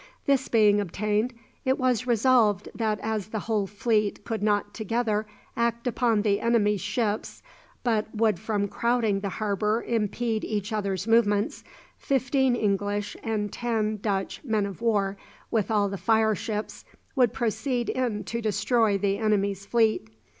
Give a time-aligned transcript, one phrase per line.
[0.25, 1.31] This being obtained,
[1.63, 6.81] it was resolved that as the whole fleet could not together act upon the enemy's
[6.81, 7.43] ships,
[7.83, 11.63] but would from crowding the harbour impede each others' movements,
[11.99, 15.17] fifteen English and ten Dutch men of war,
[15.51, 16.83] with all the fire ships,
[17.15, 20.09] should proceed in to destroy the enemy's fleet.